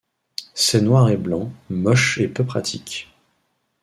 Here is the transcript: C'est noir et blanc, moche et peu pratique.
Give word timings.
C'est 0.55 0.81
noir 0.81 1.09
et 1.11 1.15
blanc, 1.15 1.51
moche 1.69 2.17
et 2.17 2.27
peu 2.27 2.43
pratique. 2.43 3.13